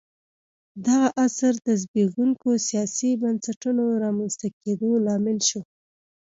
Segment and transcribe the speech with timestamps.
[0.85, 5.61] دغه عصر د زبېښونکو سیاسي بنسټونو رامنځته کېدو لامل شو